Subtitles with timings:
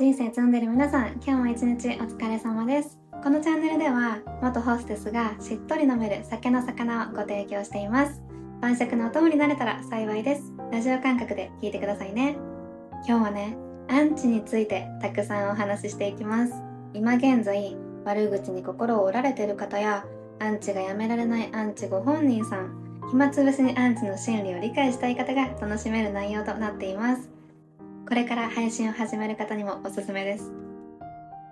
[0.00, 2.98] 人生積んでる皆さん、今日も一日お疲れ様です。
[3.22, 8.20] このチャンネルでは、元ホステスがしっとり飲める酒の魚をご提供しています。
[8.60, 10.52] 晩酌のお供になれたら幸いです。
[10.72, 12.36] ラジオ感覚で聞いてくださいね。
[13.06, 13.56] 今日はね、
[13.88, 16.52] アンチについてたくさんお話ししていきます。
[16.92, 20.04] 今現在、悪口に心を折られている方や、
[20.40, 27.33] アンチがやめられないアンチご本人さん、暇つぶしにアンチの心理を理解したい方が楽しめる内容となっています
[28.06, 30.52] これから配信を始める方にもおすすめです。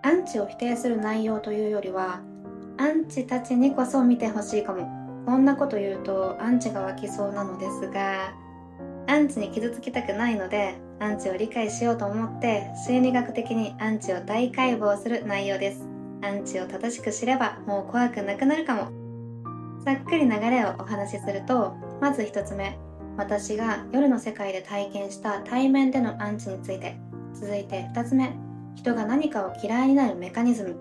[0.03, 2.21] アンチを否定する内容というよりは
[2.77, 4.87] アンチたちにこそ見てほしいかも。
[5.25, 8.35] こんなこと言うとアンチが湧きそうなのですが
[9.07, 15.87] アンチに傷つきたくないのでアンチを理解しようと思って心理学的にアンチを大解剖する内容です。
[16.23, 18.91] アンチを正しく知ればもう怖くなくなるかも。
[19.85, 22.79] ざっくり流れをお話しするとまず1つ目。
[23.17, 26.97] 私が夜の世界で体験した対面でのアンチについて。
[27.35, 28.33] 続いて2つ目。
[28.75, 30.77] 人が何かを嫌いになるメカニズム。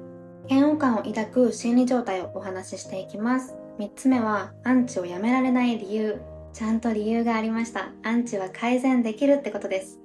[0.50, 3.56] 嫌悪感を抱く心理状態をお話ししていきます。
[3.80, 6.22] 3つ目はアンチをやめられない理由。
[6.54, 7.92] ちゃんと理由がありました。
[8.04, 10.00] アンチは改善できるってことです。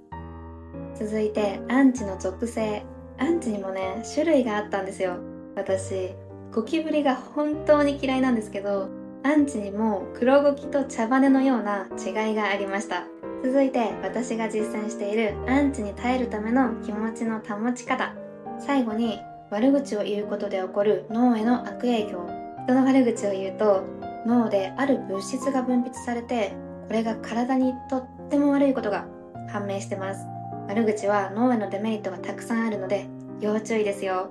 [0.98, 2.84] 続いてアンチの属性。
[3.18, 5.16] アンチにもね種類があったんですよ。
[5.54, 6.14] 私
[6.52, 8.88] ゴキブリが本当に嫌いなんですけど
[9.26, 13.02] アンチにも黒ゴキと茶羽のような違いがありました。
[13.42, 18.14] 続いて私が実践しているアンチに耐えるための気持ちの保ち方。
[18.60, 19.18] 最後に
[19.50, 22.24] 悪口を言うことで起こる脳への悪影響。
[22.66, 23.82] 人の悪口を言うと
[24.26, 26.52] 脳である物質が分泌されて
[26.86, 29.08] これが体にとっても悪いことが
[29.48, 30.24] 判明してます。
[30.68, 33.08] 悪口は脳へのデメリットがたくさんあるので
[33.40, 34.30] 要注意ですよ。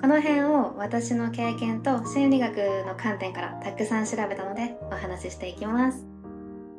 [0.00, 2.56] この辺を私の経験と心理学
[2.86, 6.06] の観点からたくさん調べたのでお話ししていきます。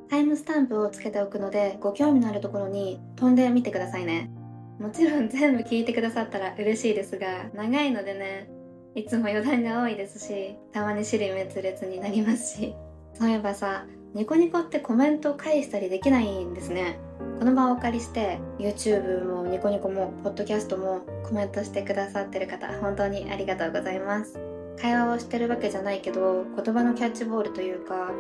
[0.10, 4.32] タイムスタンプをつけておくのでご興味のあるところに飛んでみてくださいね。
[4.80, 8.50] もちろん全部聞いてくださったら嬉しいですが長いのでね
[8.96, 12.74] いつも余談が多いですしたまに尻滅裂になりますし。
[13.14, 17.00] そういえばさニコニコってコメント返したりできないんですね。
[17.40, 24.40] この場をお借りして YouTube もニコニコもポッドキャストもコメントしてくださってる方本当にありがとうございます。
[24.80, 28.12] 会話をしてるわけじゃないけど言葉のキャッチボールというか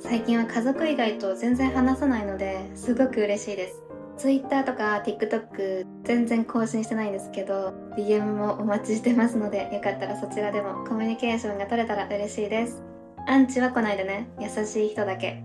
[0.00, 3.82] 最近は家族以外と全然話さないのですごく嬉しいです。
[4.16, 12.82] Twitter とか TikTok 全然更新してないんですけど DM もお待ちしてますのでよかったらそちらでもコミュニケーションが取れたら嬉しいです。
[13.26, 14.28] アンチは来ないでね。
[14.40, 15.42] 優しい人だけ。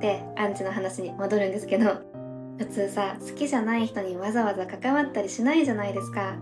[0.00, 2.17] でアンチの話に戻るんですけど
[2.58, 6.34] 普通さ好きじゃない人にわざわざ関わったりしないじゃないですか。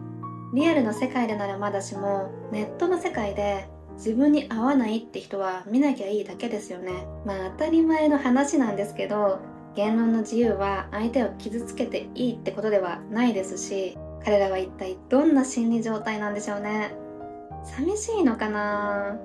[0.55, 7.07] リアルの世界でならまだしもネットの世界で自分に合わないって人は見なきゃいいだけですよね。
[7.27, 9.41] まあ当たり前の話なんですけど
[9.75, 16.95] 言論の自由は相手を傷つけていいってことではないですし彼らは一体どんな心理状態なんでしょうね。
[17.65, 19.19] 寂しいのかな。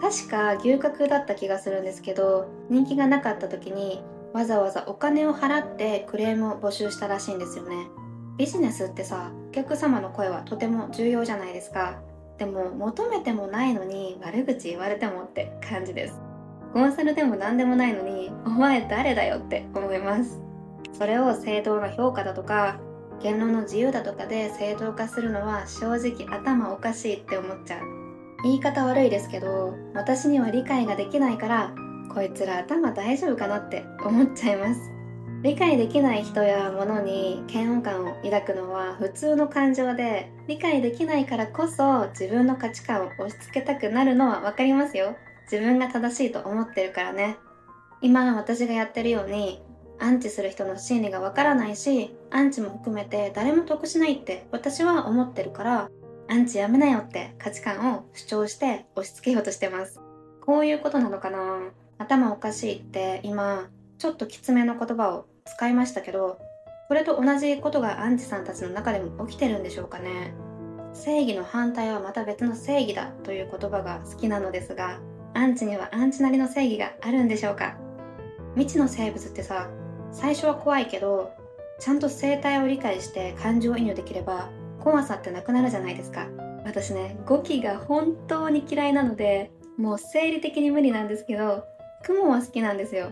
[0.00, 4.02] 確か牛角だった気がするんですけど人気がなかった時に
[4.36, 7.88] わざわざお金を払ってクレームを募集したらしいんですよね。
[8.36, 12.02] ビジネスってさお客様の声はとても重要じゃないですか。
[12.36, 16.20] でも求めてもないのに悪口言われてもって感じです。
[16.74, 20.38] コンサルでも何でもないのにお前誰だよって思います。
[20.92, 22.78] それを正当な評価だとか
[23.22, 27.80] 言論の自由だとかで正当化するのは正直頭おかしいって思っちゃう。
[28.42, 34.80] 言い方悪いですけど私には理解ができないからこいつら頭大丈夫かなって思っちゃいます。
[35.42, 45.14] 理解できない人や物に嫌悪感を抱くのは普通の感情で理解できないからこそ自分の価値観を押し付けたくなるのは分かりますよ。
[45.50, 47.36] 自分が正しいと思ってるからね。
[48.00, 49.62] 今私がやってるように
[49.98, 55.90] アンチする人の心理がわからないしアンチも含めて誰も得しないって私は思ってるから
[56.28, 60.00] アンチやめなよって価値観を主張して押し付けようとしてます。
[60.44, 61.70] こういうことなのかな？
[61.98, 63.68] 頭おかしいって今
[63.98, 66.38] ちょっときつめの言葉を使いましたけど
[66.88, 70.34] これと同じことがアンチさんたちの中でも起きてるんでしょうかね。
[70.92, 74.98] 正義の反対はまた別の正義だという言葉が好きなのですが
[75.34, 77.76] アンチにはアンチなりの正義があるんでしょうか。
[78.54, 79.68] 未知の生物ってさ
[80.10, 81.32] 最初は怖いけど
[81.78, 84.48] ちゃんと生態を理解して感情移入できれば
[84.80, 86.28] 怖さってなくなるじゃないですか。
[86.64, 91.64] 私ね語気が本当に嫌いなのでもう生理的に無理なんですけど
[92.06, 93.10] 雲は好きなんですよ。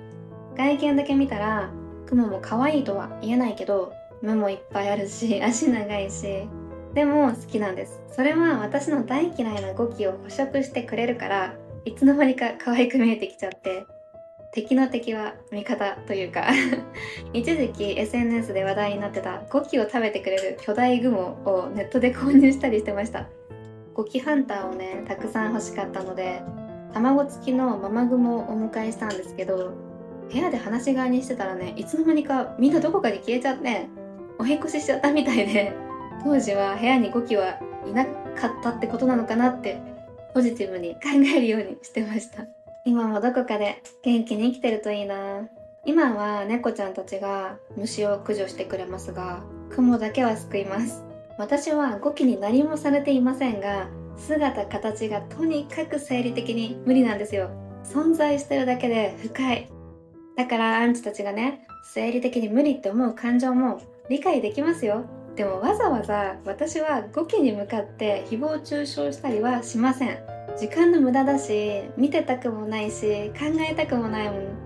[0.56, 1.70] 外見だけ見たら
[2.06, 3.93] 雲も可愛いとは言えないけど
[4.23, 6.49] 目もいっぱいあるし 足長いし
[6.94, 8.00] でも好きなんです。
[8.12, 11.55] それは私の大嫌いな語気を捕食してくれるから
[11.85, 13.85] いつの間にか可愛く見えてきちゃって
[14.52, 16.46] 敵の敵は味方というか
[17.35, 23.26] 一時期 SNS で話題になってたゴキを食べてくれる巨大グモをネットで購入したりしてました。
[23.93, 26.43] ゴキハンターをねたくさん欲しかったので
[26.94, 29.73] 卵付きのママグモをお迎えしたんですけど
[30.32, 33.87] 部屋で話し飼いにしてたらねいつの間にかみんなどこかに消えちゃって
[34.38, 35.73] お引越ししちゃったみたいで
[36.25, 39.81] 当時は部屋にゴキはいなかったってことなのかなって
[40.32, 41.00] ポジティブに考
[41.37, 42.46] えるようにしてました。
[42.87, 45.49] 今もどこかで元気に生きてるといいな。
[45.87, 51.05] 今は猫ちゃんたちが虫を駆除してくれますが雲だけは救います。
[51.38, 57.50] 私はゴキに何もされていませんが姿形がとにかく生理的に無理なんですよ。
[57.84, 59.69] 存在してるだけで不快
[60.37, 65.05] だからアンチたちがね生理的に無理って思う感情も理解できますよ。
[65.37, 70.19] でもわざわざ私は語気に向かって誹謗中傷したりはしません。
[70.56, 74.64] 時間の無駄だし見てたくもないし考えたくもないもん。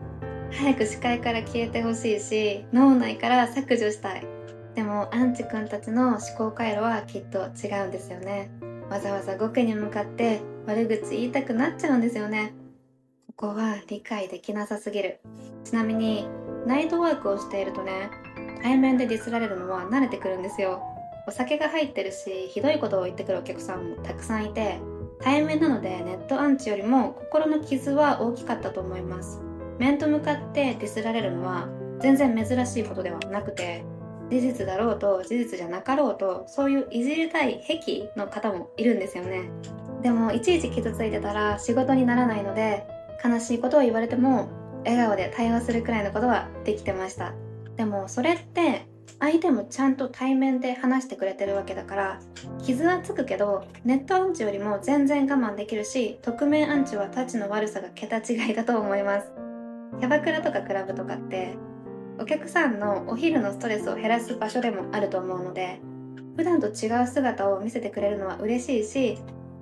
[0.50, 4.26] 早く視界から消えてほしいし脳内から削除したい。
[4.74, 8.50] でもアンチくんたちの思考回路はきっと違うんですよね。
[8.90, 12.54] わざわざ語気に向かって悪口言いたくなっちゃうんですよね。
[13.36, 15.20] ここは理解できなさすぎる。
[15.64, 16.26] ちなみに
[16.66, 18.10] ナイトワークをしているとね
[18.62, 20.82] 対面でディスられるのは慣れてくるんですよ。
[21.26, 24.80] お酒が入ってるしひどいことを言ってくるお客さんもたくさんいて
[25.20, 29.40] 対面なのでネットアンチよりも心の傷は大きかったと思います。
[29.78, 31.68] 面と向かってディスられるのは
[32.00, 33.84] 全然珍しいことではなくて
[34.30, 39.50] 事実だろうと事実じゃなかろうとそういういじりたい癖の方もいるんですよね。
[40.02, 42.86] でもいちいち傷ついてたら仕事にならないので
[43.24, 44.48] 悲しいことを言われても
[44.84, 47.34] 笑顔で対応するくらいのことはできてました。
[47.76, 48.86] でもそれって
[49.20, 52.20] 相手もちゃんと対面で話してくれてるわけだから
[52.62, 59.32] 傷はつくけどネットアンチよりも全然我慢できるし匿名アンチはタチの悪さが桁違いだと思います。
[59.98, 61.56] キャバクラとかクラブとかって
[62.20, 65.80] お客さんのお昼のストレスを減らす場所でもあると思うので
[66.36, 69.18] 普段と違う姿を見せてくれるのは嬉しいし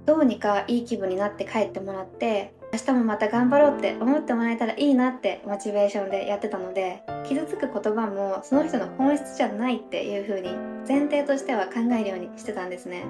[0.07, 10.51] どうにかいい気分になって帰ってもらって明日もまた頑張ろうって思ってもらえたらいいなってモチベーションでやってたので傷つく言葉もその人の本質じゃないっていう風に
[10.87, 13.05] 前提としては考えるようにしてたんですね。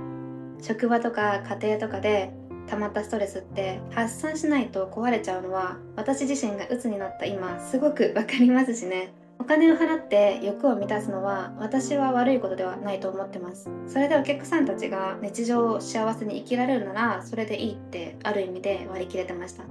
[0.63, 2.33] 職場とか家庭とかで
[2.67, 9.13] 溜まったストレスって発散しないと壊れちゃうのは私自身が鬱になった今すごくわかりますしね。
[9.39, 13.71] お金を払って欲を満たすのは私は悪いことではないと思ってます。
[13.87, 19.65] それでお客さんたちが日常を幸せに生きられるならそれでいいってある意味で割り切れてました。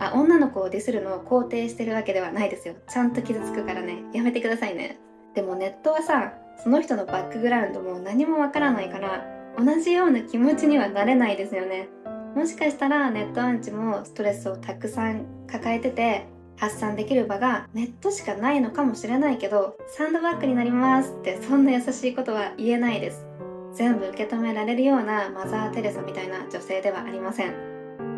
[0.00, 2.74] あ女の子をディスるのを肯定してるわけではないですよ。
[2.88, 4.04] ちゃんと傷つくからね。
[4.14, 4.98] やめてくださいね。
[5.34, 6.32] でもネットはさ
[6.62, 9.24] その人のバックグラウンドも何もわからないから
[9.58, 11.88] 同じような気持ちにはなれないですよね。
[12.34, 16.26] もしかしたらネットアンチもストレスをたくさん抱えてて
[16.58, 23.24] 発散できる場がネットしかないのかもしれないけどサンドバッグになりますってそんな優しいことは言えないです。
[23.74, 27.54] 全部受け止められるようなマザー・テレサみたいな女性ではありません。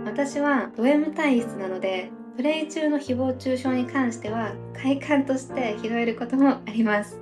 [0.06, 7.20] 私はド M 体質なのでプレイ中の誹謗中傷に関しては快感として拾えることもあります。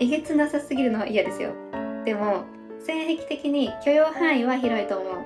[0.00, 1.52] えげつなさすぎるのは嫌ですよ。
[2.04, 2.44] でも
[2.84, 5.24] 性癖的に許容範囲は広いと思う。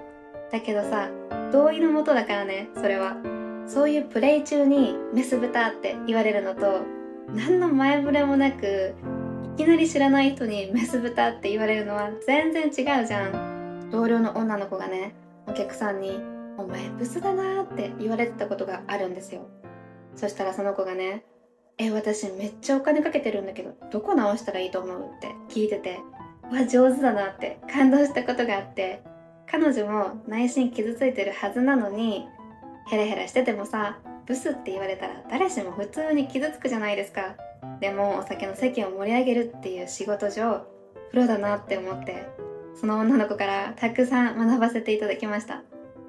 [0.53, 1.09] だけどさ
[1.53, 3.34] 同意のもとだからねそれは。
[3.67, 6.83] そういうプレイ中にメス豚って言われるのと
[7.35, 8.95] 何の前触れもなく
[9.55, 15.15] いきなり知らない人にメス豚って言われるのは全然違うじゃん同僚の女の子がね
[15.47, 16.21] お客さんに
[16.59, 19.47] 「お前ブスだな」って言われてたことがあるんですよ
[20.17, 21.25] そしたらその子がね
[21.79, 26.01] 「え私めっちゃお金かけてるんだけどどこ直したらいいと思う?」って聞いてて
[26.53, 29.03] わ上手だなって感動したことがあって
[29.47, 32.27] 彼女も内心傷ついてるはずなのに
[32.87, 37.37] ヘラヘラしててもさブスって言われたら誰しも普通に傷つくじゃないですか。
[37.81, 40.67] でもお酒の席を盛り上げるっていう仕事上
[41.11, 42.27] プロだなって思って
[42.75, 45.63] その女の子からたくさん学ばせていただきました。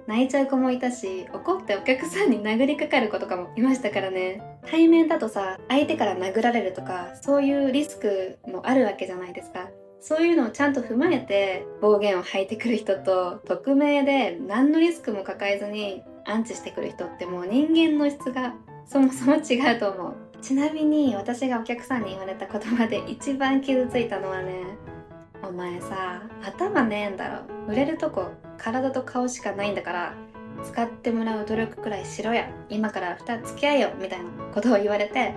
[0.08, 4.41] 泣いちゃう子もいたし怒ってお客さんに殴りかかる子とかもいましたからね。
[4.67, 9.70] 対面だとさ相手から殴られるとかそういうリスクもあるわけじゃないですか。
[10.00, 18.53] そういうのをちゃんと踏まえて暴言を吐いてくる人と匿名で何のリスクも抱えずにアンチしてくる人ってもう人間の質が
[18.86, 20.15] そもそも違うと思う。
[20.41, 24.63] ちなみに私がお客さんに言われた言葉で一番傷ついたのはね
[25.41, 27.39] お前さ頭ねえんだろ。
[27.67, 30.13] 売れるとこ体と顔しかないんだから
[30.63, 32.50] 使ってもらう努力くらいしろや。
[32.70, 33.89] 今から2つ付き合えよ。
[34.00, 35.34] みたいなことを言われて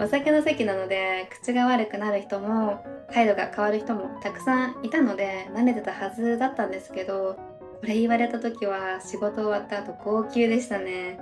[0.00, 7.36] お酒の席なので口が悪くなる人も態度が変わる人もたくさんいたので慣れてたはずだったんですけど
[7.82, 11.18] これ言われた時は仕事終わった後号泣でしたね。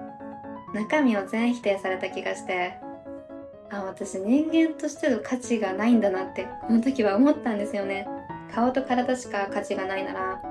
[0.75, 2.75] 中身を全否定された気がして。
[3.71, 8.07] あ私人間としての価値がないんだなってこの時は思ったんですよね。
[8.55, 10.43] 顔と体しか価値がないなら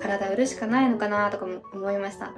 [0.00, 2.32] 体売るしかないのかなとかも思いました。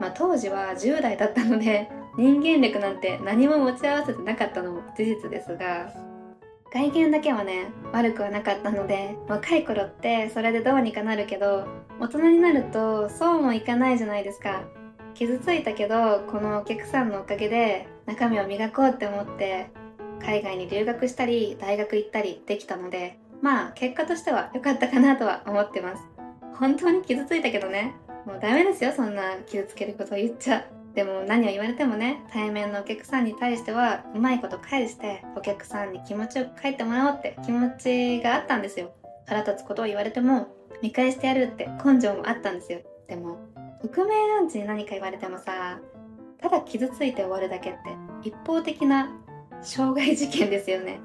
[0.00, 5.92] まあ当時は10代だったので人間力なんて何も持ち合わせてなかったのも事実ですが
[6.72, 11.66] 外見だけはね悪くはなかったので若い頃ってそれでどうにかなるけど
[12.00, 14.62] 大人になるとそうもいかないじゃないですか。
[15.14, 19.70] 傷ついたけどこのお客さんのおかげで中身を磨こうって思って
[20.24, 26.02] 海外に留学したり大学行ったりできたのでまあ結果としては良かったかなとは思ってます。
[26.58, 27.94] 本当に傷ついたけどね。
[28.24, 30.64] もうダメですよそんな傷つけることを言っちゃ。
[30.94, 38.92] でも何を言われてもね対面のお客さんに対してはうまいこと返してお客さんに気持ちよく帰ってもらおうって気持ちがあったんですよ。
[39.26, 40.48] 腹立つことを言われても
[40.82, 42.80] 見返してやるって根性もあったんですよ。
[43.08, 43.38] でも
[43.80, 45.78] 匿名アンチに何か言われてもさ
[46.38, 47.78] ただ傷ついて終わるだけって
[48.22, 49.08] 一方的な
[49.62, 51.00] 傷害事件ですよね。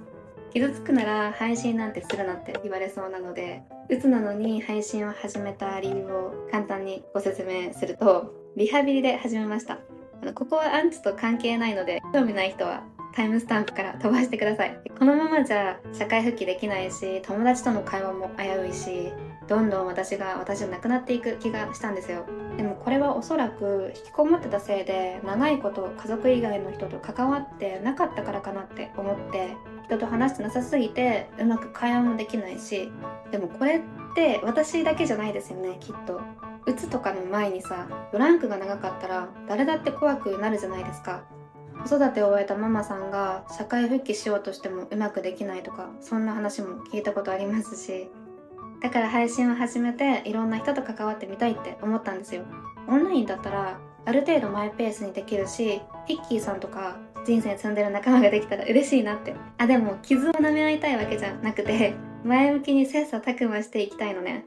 [0.57, 9.77] 傷つくなら配信なんてするなって言われそうなので鬱なのに配信を始めた理由を簡単にご説明するとリハビリで始めました。
[10.19, 12.83] あのここはアンチと関係ないので興味ない人は
[13.13, 14.79] タイムスタンプから飛ばしてください。
[14.97, 19.11] このままじゃ社会復帰できないし友達との会話も危ういし
[19.47, 22.25] どんどん私が私じゃなくなっていく気がしたんですよ。
[22.57, 29.55] でもこれはおそらく引きこもってたせいで長いこと家族以外の人と関わってなかったからかなって思って
[29.87, 32.91] 人と話してなさすぎてうまく会話もできないし
[33.31, 33.81] でもこれっ
[34.15, 36.21] て私だけじゃないですよねきっと。
[36.65, 41.23] うつとかの前にさブランクが長かったら誰だって怖くなるじゃないですか。
[41.87, 48.09] 子育てを終えたママさんが社会復帰しようとしてもうまくできないとかそんな話も聞いたことありますし。
[48.79, 52.43] だから配信を始めていろんな人と関わってみたいって思ったんですよ。
[52.87, 56.97] オンラインだったらある程度マイペースにできるしヒッキーさんとか
[57.27, 59.35] 人生積んでる仲間ができたら嬉しいなって。
[59.57, 61.93] あでも傷を舐め合いたいわけじゃなくて
[62.23, 64.45] 前向きに切磋琢磨していきたいのね。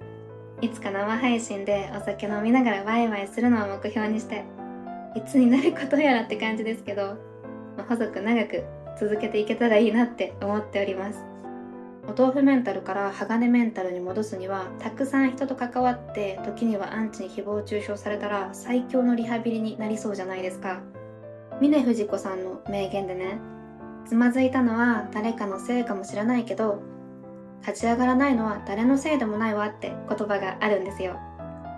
[0.62, 4.44] いつか生配信でお酒飲みながらワイワイするのを目標にして
[5.14, 7.18] いつになることやらって感じですけど、
[7.76, 8.64] まあ、細く長く
[8.98, 11.18] 続けていけたらいいなって思っております。
[12.08, 20.80] お豆腐メンタルから鋼メンタルに戻すにはたくさん人と関わって時にはアンチに誹謗中傷されたら最強のリハビリになりそうじゃないですか。
[21.60, 23.38] 峰不二子さんの名言でね
[24.06, 26.82] つまずいたのは誰かのせいかもしれないけど
[27.66, 31.20] 立ち上がらないのは誰のせいでもないわって言葉があるんですよ。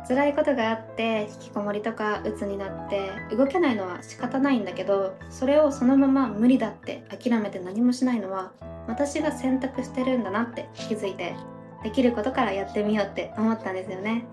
[0.09, 8.53] 辛いことがあって引きこもりとか鬱になって動けないのは仕方ないんだけどそれをそのまま無理だって諦めて何もしないのは
[8.89, 11.37] 私が選択してるんだなって気づいて
[11.85, 14.25] できることからやってみようって思ったんですよね。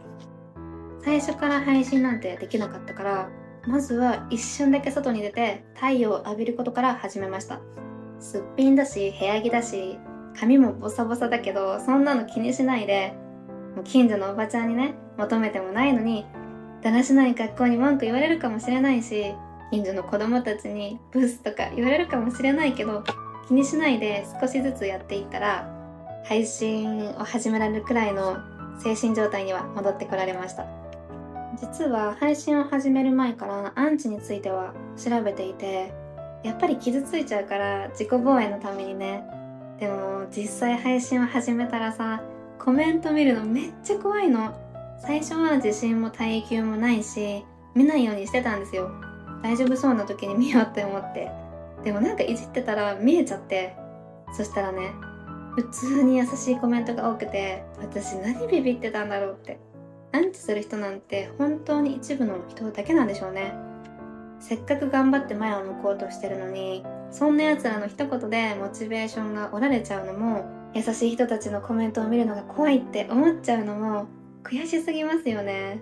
[1.04, 3.30] 最初から配信なんてできなかったから
[3.68, 7.60] まずは一瞬だけ外に出て太陽を浴びることから始めました。
[8.20, 9.98] すっぴんだし部屋着だし
[10.40, 13.14] 髪もボサボサだけどそんなの気にしないで
[13.76, 16.26] もう近所のおばちゃんにね求めてもないのに
[16.82, 19.34] だらしない学校に文句言われるかもしれないし
[19.72, 23.04] 近所の子供たちにブスとか言われるかもしれないけど
[23.48, 25.70] 気にしないで少しずつやっていったら
[26.26, 28.38] 配信を始められるくらいの
[28.80, 30.79] 精神状態には戻ってこられました。
[31.58, 35.92] 実は配信を始める前からアンチについては調べていて
[36.44, 39.24] やっぱり傷ついちゃうから自己防衛のためにね。
[39.80, 42.22] でも実際配信を始めたらさ
[42.60, 44.54] コメント見るのめっちゃ怖いの。
[45.02, 48.92] 最初は自信も耐久もないし見ないようにしてたんですよ。
[49.42, 51.32] 大丈夫そうな時に見ようって思って。
[51.84, 53.76] でもなんかいじってたら見えちゃって。
[54.34, 54.92] そしたらね
[55.56, 59.60] 普通に優しいコメントが多くて私何ビビってたんだろうって。
[60.12, 63.54] アンチする人なんて本当に一部の人だけなんでしょうね。
[64.40, 74.08] せっかく頑張って前を向こうとしてるのにそんな奴らの一言でモチベーションが折られちゃうのも優しい人たちのコメントを見るのが怖いって思っちゃうのも
[74.44, 75.82] 悔しすぎますよね。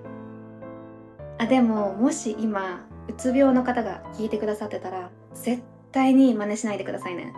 [1.38, 7.34] あでももし今うつ病の方が聞いてくださってたら絶対に真似しないでくださいね。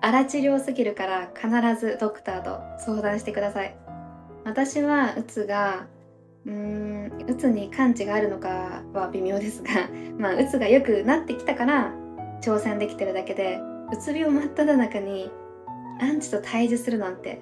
[0.00, 3.89] 荒治療すぎるから必ずドクターと相談してください。
[4.44, 5.86] 私はうつが
[6.46, 9.70] うーんうつに感知があるのかは微妙ですが
[10.18, 11.92] まあうつが良くなってきたから
[12.42, 13.60] 挑戦できてるだけで
[13.92, 15.30] うつ病真っ只中に
[16.00, 17.40] アンチと対峙するなんて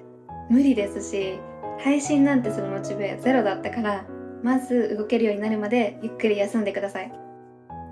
[0.50, 1.38] 無理ですし
[1.78, 4.05] 配信なんてするモチベゼロだったから
[4.43, 7.28] まず動けるようになるまでゆっくり休んでください。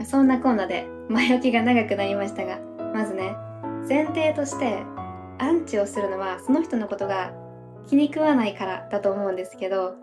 [0.04, 2.58] そんなコーナーで前置きが長くなりましたが
[2.92, 3.34] まずね
[3.88, 4.82] 前提として
[5.38, 7.32] アンチをするのはその人のことが
[7.86, 9.94] 気に食わないからだと思うんですけど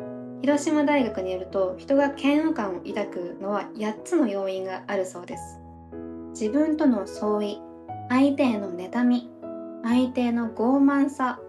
[0.41, 5.59] 広島大学によると人が嫌悪感を抱くのは8つの要因があるそうです。
[6.31, 7.61] 自分との相違
[8.09, 9.29] 相手への妬み
[9.83, 11.39] 相手への傲慢さ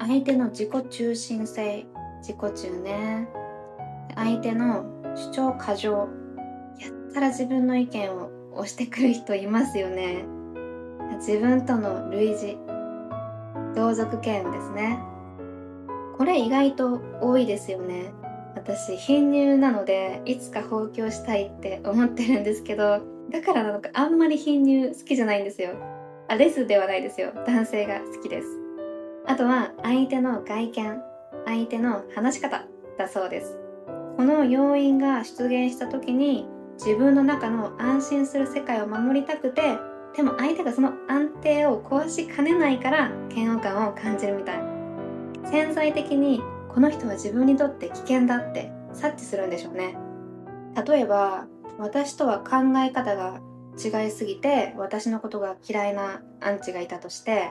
[0.00, 1.86] 相手の自己中心性
[2.20, 3.28] 自己中ね。
[4.16, 4.84] 相手の
[5.14, 6.08] 主張過剰やっ
[7.14, 10.24] たら自分の意見を押してくる人いますよね。
[11.18, 12.58] 自分との類似
[13.76, 15.11] 同族嫌悪ですね。
[16.16, 18.12] これ意外と多いですよね。
[18.54, 23.00] 私貧乳なのでいつか放棄をしたいって思ってるんですけど
[23.30, 25.70] だからなのかあんまり貧乳好きじゃないんですよ。
[26.28, 27.32] あレスではないですよ。
[27.46, 28.46] 男性が好きです。
[29.26, 31.00] あとは相手の外見
[31.44, 32.64] 相手の話し方
[32.98, 33.58] だそうです。
[34.16, 39.78] この要因が出現した時に自分の中の安心する世界を守りたくて
[40.16, 44.81] でも相手がその安定を壊しかねないから嫌悪感を感じるみたい。
[45.50, 49.96] 潜在的にこの人は自分にとって危険だって察知するんでしょうね。
[50.86, 51.46] 例えば
[51.78, 53.40] 私とは考え方が
[53.82, 57.50] 違いすぎて私のことが嫌いなアンチがいたとして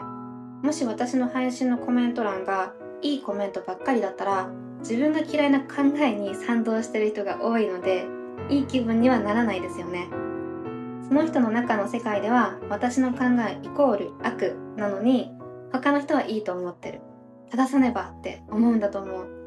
[0.63, 8.05] もし私の配信のコメント欄がいいコメントばっかりだったら自分が嫌いな考えに賛同してる人が多いので
[8.50, 10.07] いい気分にはならないですよね。
[11.07, 15.31] その人の中の世界では私の考えイコール悪なのに
[15.71, 17.01] 他の人はいいと思ってる。
[17.51, 19.41] 正さねばって思うんだと思う。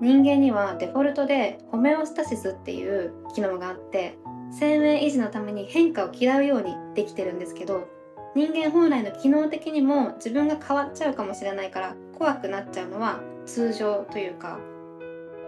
[0.00, 4.16] 人間にはデフォルトでホメオスタシスっていう機能があって
[4.52, 7.88] 生命維持のために変化を嫌うようにできてるんですけど
[8.36, 14.60] 人間本来の機能的にも自分が変わっちゃうかもしれないから怖くなっちゃうのは通常というか。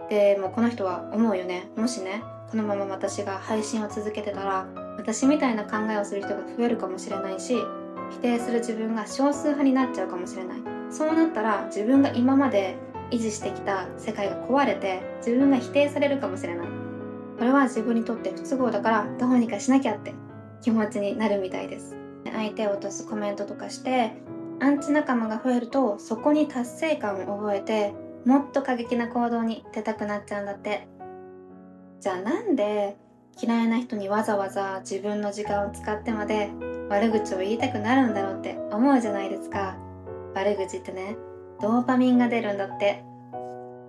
[0.09, 1.69] でもこの人は思うよね。
[1.77, 7.55] もしねこのまま私が配信を続けてたら私みたいな考えをする人が増えるかもしれないし
[8.09, 10.80] 否定する自分が少数派になっちゃうかもしれない。
[10.91, 12.75] そうなったら自分が今まで
[13.09, 16.67] 維持してきた世界が壊れて自分が否定されるかもしれない。
[17.39, 20.13] これは自分にとって不都合だからどうにかしなきゃって
[20.61, 21.95] 気持ちになるみたいです。
[22.31, 24.13] 相手を落とすコメントとかして
[24.59, 27.93] アンチ仲間が増えるとそこに達成感を覚えて
[28.25, 30.87] もっと過激な行動に出たくなっちゃうんだって。
[31.99, 32.97] じゃあなんで
[33.41, 36.51] 嫌いな人にわざわざ自分の時間を使ってまで
[36.89, 39.77] 悪口を言いたくなるんだろうって思うじゃないですか。
[40.33, 41.17] 悪口ってね
[41.61, 43.03] ドーパミンが出るんだって。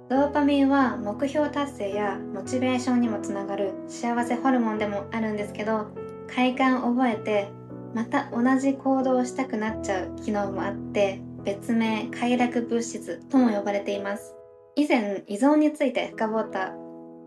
[0.09, 5.87] ドーパミンは目標達成やモチベーションにもつながる幸せホルモンでもあるんですけど
[6.29, 7.49] 快感を覚えて
[7.95, 14.35] また同じ行動をしたくなっちゃう機能もあって別名快楽物質とも呼ばれています。
[14.77, 16.75] 以前依存について深掘った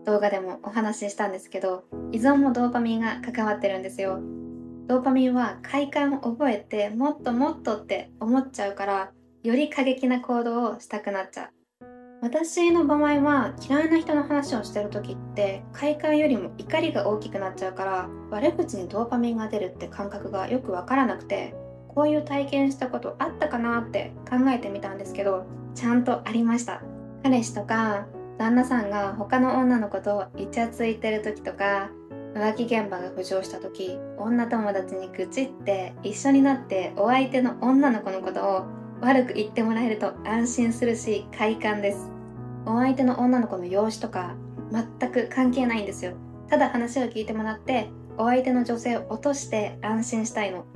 [0.04, 4.20] 動画でもお話ししたんですけど依存もドーパミンが関わってるんですよ。
[4.86, 9.10] ドーパミンは快感を覚えてもっともっとって思っちゃうから
[9.42, 11.48] より過激な行動をしたくなっちゃう。
[12.22, 21.54] 私の場合は嫌いな人の話をしてる時って快感よりも怒りが大きくなっちゃうから悪口にドーパミンが出るって感覚がよくわからなくて
[21.88, 26.82] こういう体験したことあったかなって考えてみたんですけどちゃんとありました。
[27.22, 28.06] 彼氏とか
[28.38, 31.90] 旦那さんが他の女の子とイチャついてる時とか
[32.36, 38.66] 浮気現場が浮上した時女友達に愚痴って一緒になってお相手の女の子のことを
[39.00, 42.10] 悪く言ってもらえると安心するし快感です。
[42.66, 44.34] お相手の女の子の容姿とか
[44.70, 46.12] 全く関係ないんですよ。
[46.48, 50.66] ただ話を聞いてもらってお相手の女性を落として安心したいの。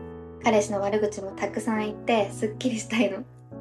[0.42, 3.18] 彼氏の悪口もたくさん言ってすっきりしたいの。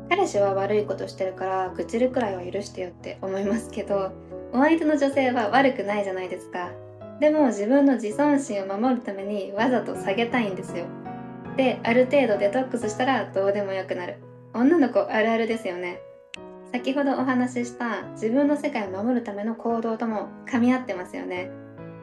[0.10, 4.12] 彼氏は悪いことしてるから愚痴るくらいは許してよって思いますけど
[4.54, 6.72] お相手の女性は悪くないじゃないですか。
[7.20, 10.86] でも自分の自尊心を守るためにわざと下げたいんですよ。
[11.58, 14.18] である程度デトックスしたらどうでもよくなる。
[14.54, 16.00] 女の子あるあるですよね。
[16.72, 21.52] 先ほどお話しした自分の世界を守るための行動とも噛み合ってますよね。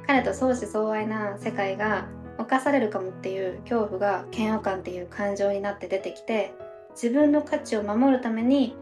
[0.07, 2.07] 彼と相思相愛な世界が
[2.39, 6.55] 犯されるかもっていう恐怖が嫌悪感っていう感情になって出てきて
[6.91, 8.77] 自分の価値を守るために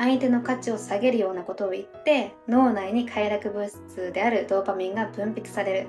[0.00, 5.88] 相手の価値を下げるようなことを言って脳内に快楽物質であるドーパミンが分泌される。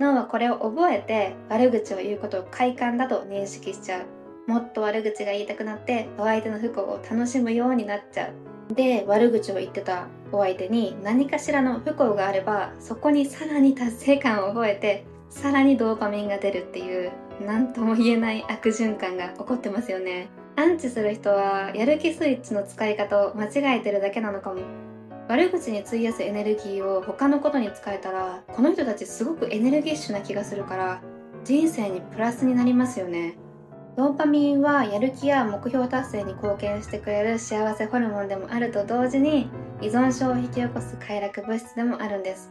[0.00, 4.50] 脳はこれを覚えて悪口を言うことを快感だと認識しちゃう。
[4.50, 8.30] もっと悪口が言いたくなってお相手の不幸を楽しむようになっちゃ
[8.70, 8.74] う。
[8.74, 17.10] で悪口を言ってたお相手に何かしらの不幸があればそこにさらに達成感を覚えてさらにドーパミンが出るっていう
[17.44, 20.28] 何とも言えない悪循環が起こってますよね。
[20.56, 24.60] アンチする人はやる気スイッチの使い方を間違えてるだけなのかも。
[25.28, 31.00] 悪口に費やすエネルギーを他のことに使えたらこの人たちすごくエネルギッシュな気がするから
[31.44, 33.38] 人生にプラスになりますよね。
[33.96, 39.48] ドーパミンはやる気や目標達成に貢献してくれる幸せホルモンでもあると同時に
[39.80, 42.50] 依存症を引き起こす快楽物質でもあるんです。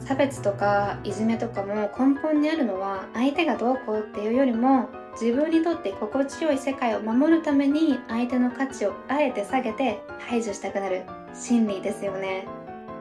[0.00, 4.88] 差別とかいじめとかも根本にあるのは相手がどうこうっていうよりも
[5.20, 12.46] 自分にとって心地よい世界を守るために相手の価値をあえて下げて排除したくなる心理ですよね。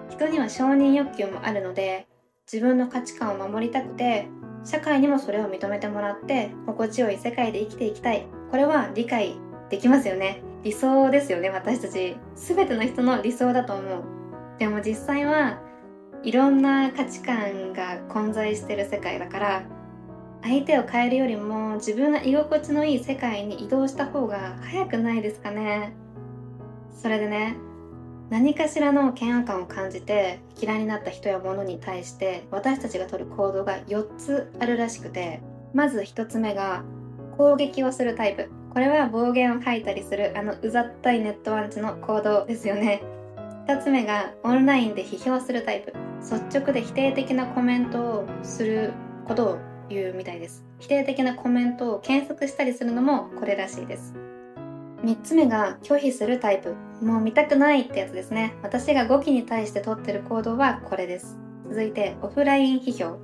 [0.10, 2.08] 人には承認欲求もあるので
[2.52, 4.28] 自分の価値観を守りたくて
[4.66, 8.28] 社会にもそれを認めてもらって心地よい世界で生きていきたい。
[8.52, 9.36] これは理解
[9.70, 10.42] できますよね。
[10.64, 12.18] 理想ですよね私たち。
[12.36, 14.04] 全ての人の理想だと思う。
[14.58, 15.62] でも実際は
[16.24, 19.64] いろんな価値観が混在してる世界だから
[20.44, 25.94] 相手を変えるよりも自分が居心地のいい世界に移動した方が早くないですかね。
[26.94, 27.56] それでね
[28.30, 35.42] 何かしらの嫌悪感を感じて嫌いになった人や物に対して私たちが取る行動が4つあるらしくて
[35.74, 36.84] まず1つ目が
[37.38, 38.50] 攻撃をするタイプ。
[38.72, 43.02] これは暴言を吐いたりするあのうざったいネットワンチの行動ですよね。
[43.68, 46.09] 2つ目がオンラインで批評するタイプ。
[46.22, 48.94] 率直で否定的なコメントをする
[49.26, 49.58] ことを
[49.90, 50.66] 言うみたいです。
[50.80, 54.14] 否定的なコメントを検索したりするのもこれらしいです。
[55.04, 56.76] 3つ目が拒否するタイプ。
[57.02, 58.56] もう見たくないってやつですね。
[58.62, 61.38] 私が語気に対して取ってる行動はこれです。
[61.70, 63.18] 続いてオフライン批評。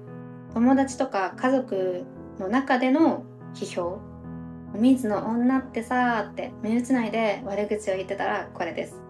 [0.53, 2.05] 友達とか家族
[2.39, 3.99] の中での批評。
[4.73, 9.04] 水の女ってさーって身内内で悪口を言ってたらこれです。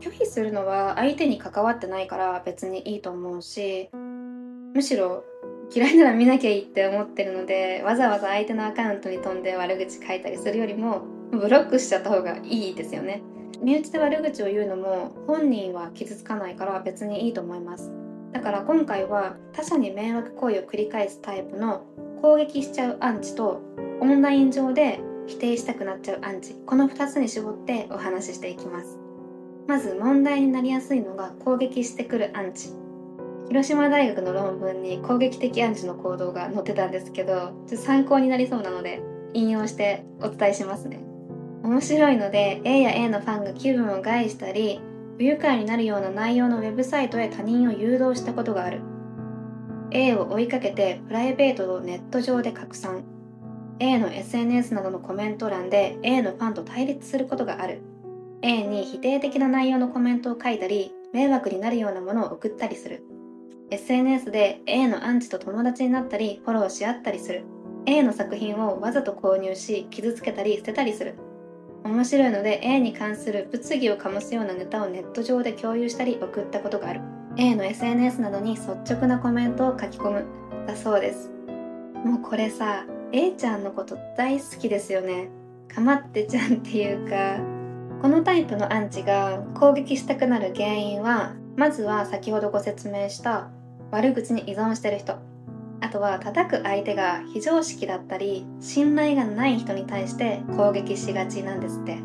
[0.00, 3.90] 拒否するのは相手に関わってないから別にいいと思うし
[4.74, 5.24] むしろ
[5.72, 13.22] 嫌いなら見なきゃいいって思ってるのでわざわざ相手のアカウントに飛んで悪口書いたりするよりもブロックしちゃった方がいいですよね。
[13.62, 17.92] 身内で悪口を言うのも本人は傷つかないから別にいいと思います。
[18.32, 21.84] だから今回は他者に迷惑行為を繰り返すタイプの
[22.20, 23.60] 攻撃しちゃうアンチと
[24.00, 29.09] オンライン上で否定したくなっちゃうアンチこの2つに絞ってお話ししていきます。
[29.66, 32.70] まず問題になりやすいのが攻撃してくるアンチ
[33.48, 39.02] 広島大学の論文に攻撃的アンチの行動が載ってたんですけどちょっと参考になりそうなので
[39.34, 41.00] 引用してお伝えしますね。
[41.62, 44.80] 面白いので A や A のファンが気分を害したり
[45.18, 48.80] 不愉快になるような内容のウェブサイトへ他人を誘導したことがある。
[49.90, 53.02] A を追いかけてプライベートをネット上で拡散。
[53.80, 57.82] A の SNS などのコメント欄で A のファンと対立することがある。
[58.42, 63.04] A に否定的な内容のコメントを書いたり迷惑になるようなものを送ったりする。
[63.70, 67.44] SNS で A のアンチと友達になったりフォローし合ったりする。
[67.86, 71.14] A の作品をわざと購入し傷つけたり捨てたりする。
[71.84, 77.00] 面白いので A に関する物議を醸すようなネタをネット上で共有したり送ったことがある。
[77.36, 80.24] A の SNS などに率直なコメントを書き込む。
[80.66, 81.30] だそうです。
[82.04, 85.28] もうこれさ A ちゃんのこと大好きですよね。
[85.68, 87.38] かまってちゃんっていうか
[88.00, 93.50] このタイプのアンチが攻撃したくなる原因はまずは先ほどご説明した
[93.90, 95.18] 悪口に依存してる人。
[95.82, 101.98] あとは叩く相手が非常識だったり信頼がない人に対して攻撃しがちなんですって。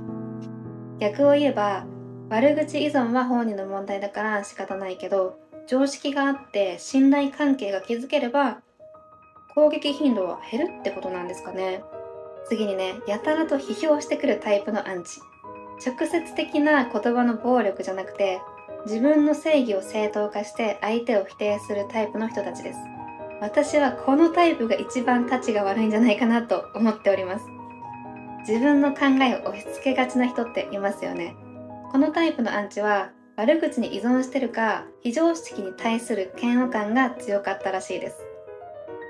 [0.99, 1.85] 逆を言えば
[2.29, 8.59] 悪口依存は本人の問題だから仕方ないけど常識があって信頼関係が築ければ
[9.53, 11.81] 攻撃頻度は減るってことなんですかね。
[12.47, 15.21] 次にねやたらと批評してくるタイプのアンチ。
[15.83, 18.41] 直接的な言葉の暴力じゃなくて
[18.85, 22.79] 自分の正義を正当化して相手を否定するタイプの人たちです。
[23.41, 27.45] 私はこのタイプが一番価値が悪いんじゃないかなと思っております。
[28.47, 31.35] 自分の考えを押し付けがちな人っていますよね。
[31.91, 38.17] このタイプのアンチは悪口に依存してるか非常識に対する嫌悪感が強かったらしいです。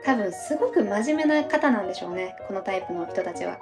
[0.06, 3.58] 多分すごく真面目な方なんでしょうねこのタイプの人たちは。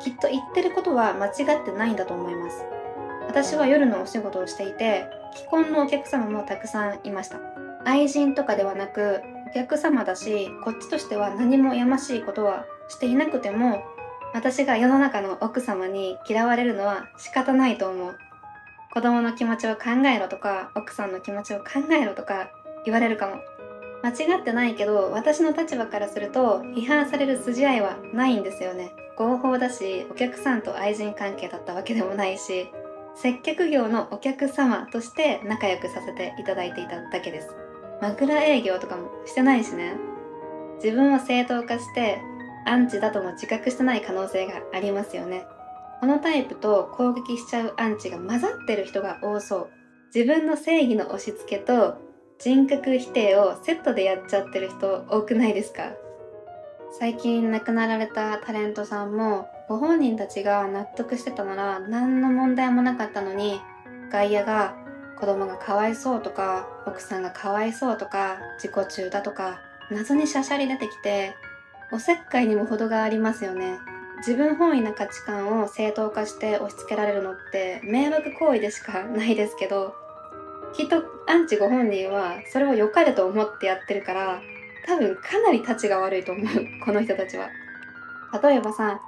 [0.00, 2.64] きっと言ってることは間違ってないんだと思います。
[3.26, 7.38] 私は夜のお仕事をしていて既婚のお客様もたくさんいました。
[7.84, 13.82] 愛人とかではなくお客様だしこっちとしては何もやましいことはしていなくても
[14.32, 18.18] 私が世の中の奥様に嫌われるのは仕方ないと思う。
[18.92, 22.50] 子供の気持ちを考えろとか奥さんの気持ちを考えろとか
[22.84, 23.36] 言われるかも。
[24.02, 28.92] 間違ってないけど私の立場からすると批判される筋合いはないんですよね。
[29.16, 32.68] 合法だしお客さんと愛人関係だったわけでもないし
[33.14, 37.54] 接客業のお客様として仲良くさせていただいていただけです。
[38.02, 39.94] 枕営業とかもしてないしね。
[40.82, 42.18] 自分を正当化して
[42.66, 45.46] アンチだとも自覚してない可能性がありますよね。
[46.00, 49.70] このタイプと攻撃しちゃうアンチが混ざってる人が多そう。
[50.12, 51.96] 自分の正義の押し付けと
[52.40, 55.92] 人格否定をセットでやっちゃってる人多くないですか？
[56.96, 63.60] 最近亡くなられたタレントさんもご本人たちが納得してたなら何の問題もなかったのに
[64.12, 64.76] 外野が
[65.18, 69.58] 子供がかわいそうとか奥さんがかわいそうとか自己中だとか
[69.90, 71.34] 謎にしゃしゃり出てきて
[71.92, 73.78] おせっかいにも程がありますよね。
[74.18, 79.94] 自分本位な価値観を正当化して押し付けられるのって迷惑行為でしかないですけど
[80.72, 84.40] きっとアンチご本人はそれを良かれと思ってやってるから
[84.86, 86.46] 多分かなり立ちが悪いと思う。
[86.84, 87.48] この人たちは。
[88.42, 89.00] 例えばさ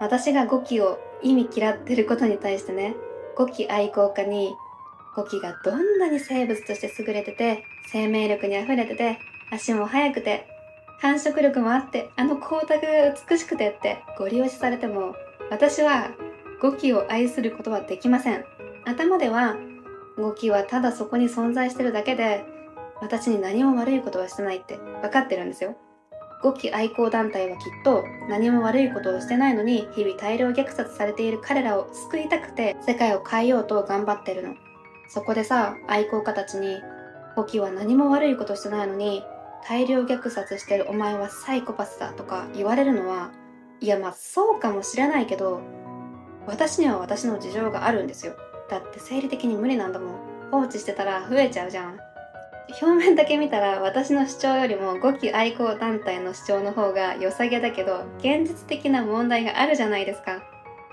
[0.00, 2.94] 私が語気を意味嫌ってることに対してね
[3.36, 4.56] 語気愛好家に
[5.14, 9.18] 語気がどんなに生物として優れてて生命力に溢れてて
[9.50, 10.46] 足も速くて
[10.98, 15.14] 繁殖力もあってあの光沢が美しくてってご利用しされても
[15.50, 16.10] 私は
[16.60, 18.44] 語気を愛することはできません。
[18.84, 19.56] 頭では
[20.16, 22.44] 語気はただそこに存在してるだけで
[23.00, 25.76] 私に何も悪いことはしてないって分かってるんですよ。
[26.42, 34.54] 語気愛好団体はきっと何も悪いことをしてないのに日々大量虐殺されている彼らを救いたくて世界を変えようと頑張ってるの。
[35.08, 36.80] そこでさ愛好家たちに
[37.36, 39.22] 語気は何も悪いことしてないのに
[39.68, 43.30] 大量虐殺してるお前はサイコパスだとか言われるのは
[43.80, 45.60] いやまあそうかもしれないけど
[46.46, 48.34] 私には私の事情があるんですよ。
[48.70, 50.14] だって生理的に無理なんだもん。
[50.50, 51.98] 放置してたら増えちゃうじゃん。
[52.80, 60.42] 表面だけ見たら私の主張よりも語気愛好団体の主張の方が良さげだけど現実的な問題があるじゃないですか。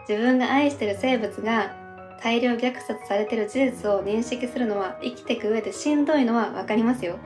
[0.08, 1.76] 自分が愛してる生物が
[2.22, 7.18] 大量虐殺されてる事実を認識するのは生きていく上でしんどいのは分かりますよ。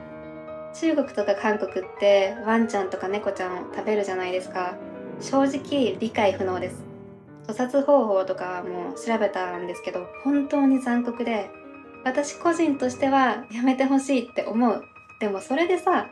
[0.74, 4.74] 中国とか韓国ってワンちゃんとか猫ちゃんを食べるじゃないですか。
[5.20, 6.82] 正直理解不能です。
[7.46, 11.50] 屠殺方法とかも調べたんですけど本当に残酷で
[12.04, 14.84] 私個人としてはやめてほしいって思う。
[15.20, 16.08] でもそれでさ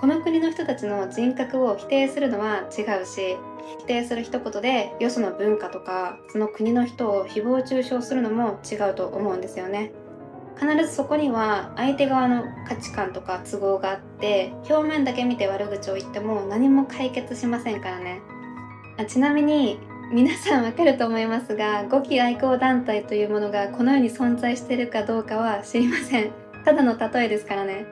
[0.00, 3.36] この国の人たちの人格を否定するのは違うし
[3.80, 9.92] 否定する一言でよその文化とかその国の人を誹謗中傷するのも違うと思うんですよね。
[10.60, 18.20] 必ずそこには相手側の価値観とか都合があって表面だけ見て悪口を言っても何も解決しませんからね。
[19.06, 19.78] ちなみに
[20.10, 26.32] 皆さんわかると思いますが語気愛好団体というものがこの世に存在してるかどうかは知りません。
[26.64, 27.84] ただの例えですからね。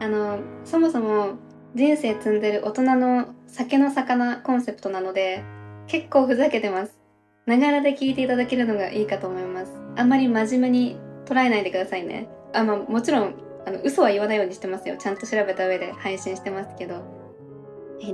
[0.00, 1.34] あのそもそも
[1.76, 5.44] 人生積んでる大人の酒の魚コンセプトなので
[5.86, 6.98] 結構ふざけてます。
[7.46, 9.72] ながらで聞いていただけるのがいいかと思います。
[9.94, 12.28] あんまり真面目に捉えないでくださいね。
[12.54, 14.96] あまあもちろんあの嘘は言わないようにしてますよ。
[14.98, 17.04] ちゃんと調べた上で配信してますけど。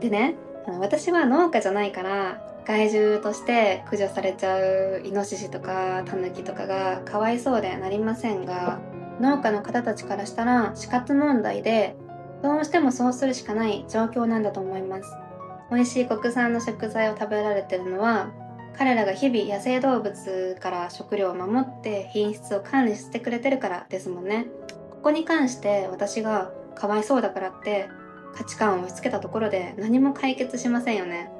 [0.01, 0.35] でね
[0.79, 8.81] 私は農家じゃないから害獣として駆除されちゃうイノシシとかタヌキとかがかわいそうでなりませんが
[9.21, 11.97] 農家の方たちからしたら死活問題で
[12.43, 15.09] どうしてもそうするしかない状況なんだと思います。
[15.71, 18.31] 美味しい国産の食材を食べられてるのは
[18.77, 24.47] 彼らが日々野生動物から食料を守って品質を管理してくれてるからですもんね。
[24.91, 27.89] ここに関して私がかわいそうだからって
[28.35, 31.31] 価値観を押し付けたところで何も解決しませんよね。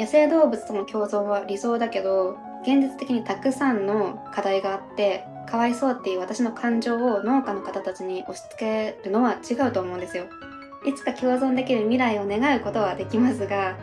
[0.00, 10.24] 野生動物との共存は理想だけど現実的にたくさんの課題があってかわいそうっていう私の感情を農家の方たちに押し付けるのは違うと思うんですよ。
[10.86, 13.76] いつか共存できる未来を願うことはできますが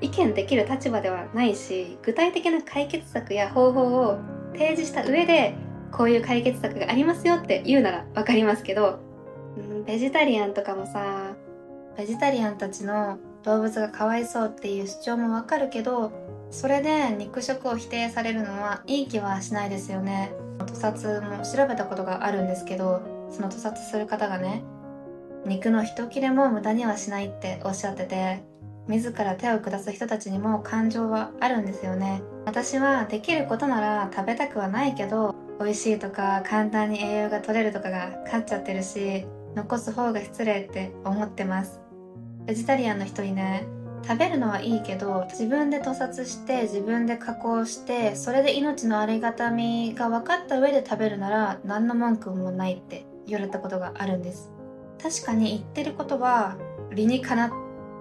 [0.00, 4.18] 意見できる立場ではないし具体的な解決策や方法を
[4.54, 5.54] 提示した上で
[5.92, 8.98] こういう解決策がありますよって言うなら分かりますけど
[9.84, 11.36] ベジタリアンとかもさ
[11.98, 16.10] ベジタリアンたちの動物がかわいそうっていう主張もわかるけど
[16.50, 20.32] それで肉食を否定されるのはいい気はしないですよね。
[20.58, 24.64] 屠殺も調べたことがあるんですけどその屠殺する方がね
[25.44, 28.42] 肉の一切れも無駄にはしないっておっしゃってて
[28.88, 32.22] 自ら手を下す人たちにも感情はあるんですよね。
[32.46, 41.85] 私はできることなら食べたくはないけど美味しいとか簡単に栄養が取れるとかが勝っちゃってるし残す方が失礼って思ってます。
[42.46, 43.66] ベジタリアンの人にね
[44.06, 54.52] 食べるのはいいけど自分で屠殺して自分で加工してそれで命のありがたみが分かった上で食べるなら何の文句もないって言われたことがあるんです。
[55.02, 56.56] 確かに言ってることは
[56.92, 57.50] 理にかなっ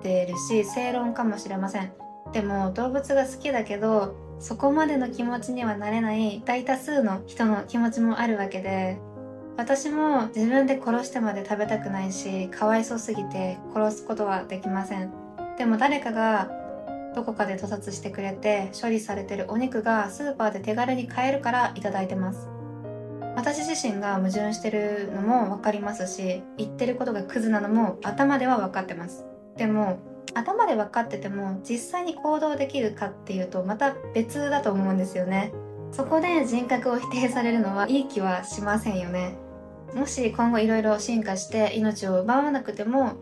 [0.01, 1.91] てるし正論かもしれません。
[2.31, 8.99] でも動物が好きだけどそこまでの気持ちにはなれない大多数の人の気持ちもあるわけで
[9.57, 15.11] 私も自分で殺してまで食べたくないしかわいそうすぎて殺すことはできません。
[15.57, 16.51] でも誰かが
[17.15, 22.49] どこかで屠殺してくれて処理されてるお肉がスーパーで手軽に買えるから頂いてます。
[23.37, 29.25] 私自身が矛盾してるのも分かりますし言ってることがクズなのも頭では分かってます。
[29.55, 29.99] でも
[30.33, 35.53] 頭で分かってても実際に行動できるかっていうとまた別だと思うんですよね。
[35.91, 39.37] そこで人格を否定されるのはいい気はしませんよね。
[39.95, 43.13] もし今後いろいろ進化して命を奪わなくても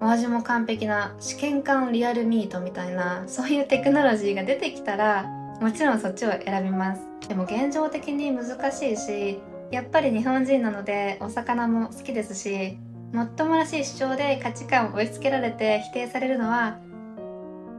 [0.00, 5.24] お味も完璧な試験管リアルミートみたいなそういうテクノロジーが出てきたら
[5.60, 7.02] もちろんそっちを選びます。
[7.28, 9.38] でも現状的に難しいし
[9.70, 12.78] やっぱり日本人なのでお魚も好きですし
[13.12, 16.78] もっともらしい主張で価値観を押し付けられて否定されるのは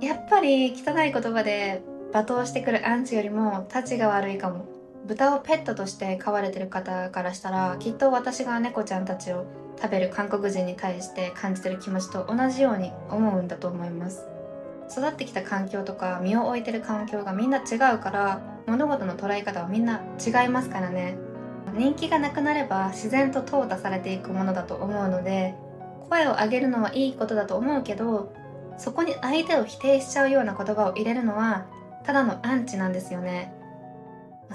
[0.02, 4.73] やっぱり汚い言葉で罵倒してくるアンチよりもたちが悪いかも。
[5.06, 9.46] 豚をペットとして飼われてる方からしたらきっと私が猫ちゃんたちを
[9.82, 14.26] 食べる韓国人に対して感じてる気持ちと同じように思うんだと思います。
[14.90, 21.18] 育ってきた環境とか身を置いてる環境がみんな違うから物事の捉え方はみんな違いますからね。
[21.76, 25.56] 人気がなくなれば自然と淘汰されていくものだと思うので
[26.10, 28.32] 声を上げるのはいいことだと思うけど
[28.78, 31.66] そこに相手を否定しちゃうような言葉を入れるのは
[32.04, 33.54] ただのアンチなんですよね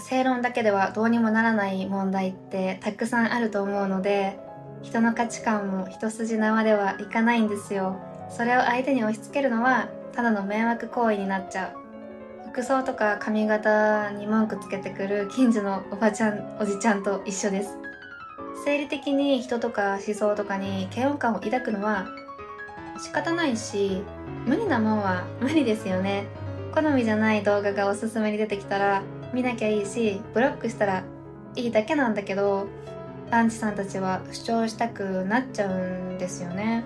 [0.01, 4.39] 正論だけではどうにもならない問題ってたくさんあると思うので
[4.83, 7.97] 人の価値観も一筋縄ではいかないんですよ。
[8.31, 12.49] それを相手に押し付けるのはただの迷惑行為になっちゃう。
[12.51, 17.77] 服装とか髪型に文句つけてくる近所のおばちゃんおじちゃんと一緒です。
[18.65, 22.07] 生理的に人とか思想とかに嫌悪感を抱くのは
[23.01, 24.03] 仕方ないし
[24.47, 26.27] 無理なもんは無理ですよね。
[26.75, 31.05] 好みじゃない動画がおすすめに出てきたら見なきゃいいしブロックしたら
[31.55, 32.69] いいだけなんだけど
[33.31, 35.79] アンチさんたちは主張したくなっちゃう
[36.15, 36.85] んですよね。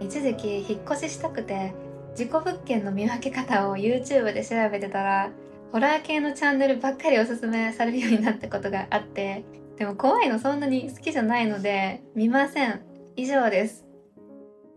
[0.00, 1.74] 一時期引っ越ししたくて
[2.14, 5.30] 事故物件の見分け方を YouTube で調べてたら
[5.72, 9.44] ホラー系のチャンネルばっかりおすすめされるようになったことがあって
[9.78, 12.82] でも怖いのそんなに好きじゃないので見ません。
[13.16, 13.84] 以上です。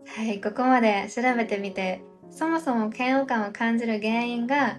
[0.06, 4.78] はいここまで調べてみてそもそも嫌悪感を感じる原因が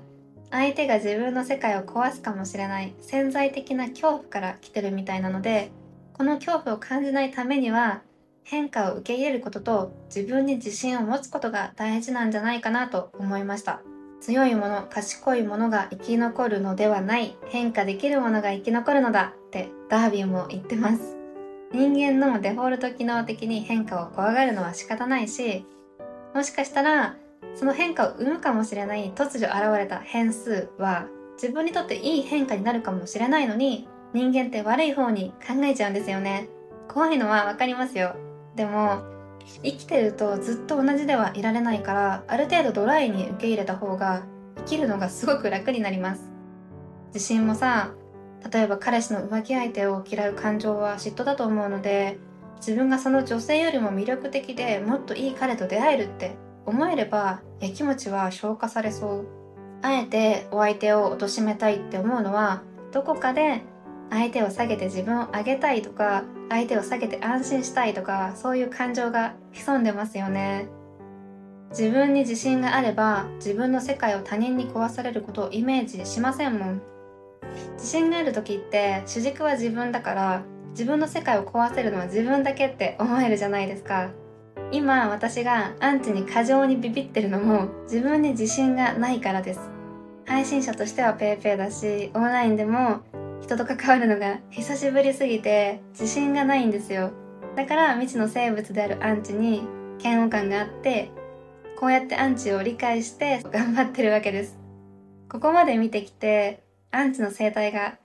[0.52, 5.72] 相手が自分の世界を壊すかもしれない潜在的な恐怖から来てるみたいなので
[6.14, 8.02] この恐怖を感じないためには
[8.44, 13.82] 変化を受け入れることと自分に自信を持つことが大事なんじゃないかなと思いました。
[14.22, 21.18] 強いもの賢いものが生き残るのではない変化できるものが生き残るのだってダービーも言ってます。
[21.74, 25.66] 人間のデフォルト機能的に変化を怖がるのは仕方ないし
[26.34, 27.18] もしかしたら
[27.56, 31.08] その変化を生むかもしれない突如現れた変数は
[31.42, 36.50] 自分にとっていい変化になるかもしれないのに人間って悪い方に考えちゃうんですよね。
[36.88, 38.16] 怖いのはわかりますよ。
[38.56, 39.04] でも
[39.64, 44.24] 生きてるとずっと同じではいられないからある程度ドライに受け入れた方が
[44.58, 46.32] 生きるのがすごく楽になります。
[47.14, 47.94] 自信もさ
[48.52, 52.20] 例えば彼氏の浮気相手を嫌う感情は嫉妬だと思うので
[52.58, 56.36] 自分がその女性よりも魅力的でもっといい彼と出会えるって
[56.68, 59.26] 思えればやきもちは消化されそう。
[59.82, 63.62] あえてお相手を貶めたいって思うのはどこかで
[64.10, 70.68] 相手を下げて自分を上げたいとか相手を下げて安心したいとかそういう感情が潜んでますよね。
[71.70, 76.82] 自分に自信があれば自分の世界を他人に壊されることをイメージしませんもん。
[77.76, 84.12] 自信がある時って主軸は自分だから自分の世界を壊せるのは自分だけって思えるじゃないですか。
[84.72, 89.60] 今私がアンチに過剰にビビってるのも自分に自信がないからです。
[90.26, 93.00] 配信者としては PayPay だしオンラインでも
[93.42, 97.12] 人と関わるのが久しぶりすぎて自信がないんですよ。
[97.56, 99.64] だから未知の生物であるアンチに
[100.00, 101.12] 嫌悪感があって
[101.80, 104.58] こうやってアンチを理解して頑張ってるわけです。
[105.30, 107.98] ここまで見てきてアンチの生態が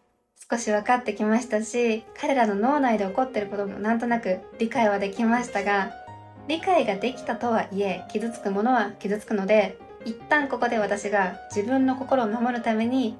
[0.51, 6.02] 少し分かってきましたし彼らの脳内で起こってることもなんとなく理解はできましたが
[6.49, 13.17] 理解ができたとはいえ傷つくものは傷つくので一旦ここで私が自分の心を守るために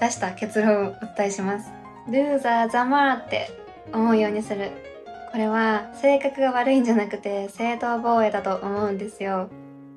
[0.00, 1.70] 出した結論をお伝えします。
[2.08, 3.50] ルーザーざまーって
[3.92, 4.70] 思うようにする。
[5.30, 9.50] これは性格が悪いんじゃなくて正当防衛だと思うんですよ。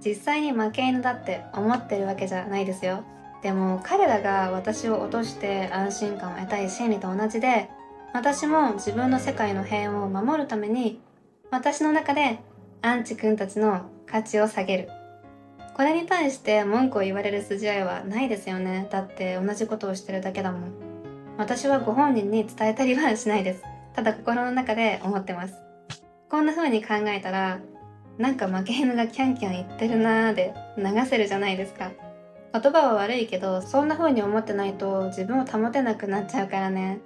[0.05, 3.03] 実際に負け犬だって思ってるわけじゃないですよ。
[3.41, 7.69] でも彼らが私を落として安心感を得たい心理と同じで
[8.13, 10.99] 私も自分の世界の平和を守るために
[11.53, 12.39] 私の中で
[12.81, 14.89] アンチ君たちの価値を下げる。
[15.75, 18.87] これに対して文句を言われる筋合いはないですよね。
[18.89, 20.71] だって同じことをしてるだけだもん。
[21.37, 23.61] 私はご本人に伝えたりはしないです。
[23.93, 25.53] ただ心の中で思ってます。
[26.27, 27.59] こんな風に考えたら
[28.17, 31.91] なんか負け犬がキャンキャン言ってるなーで流せるじゃないですか。
[32.51, 36.99] 言葉は悪いけどそんな風に思ってないと自分を保てなくなっちゃうからね。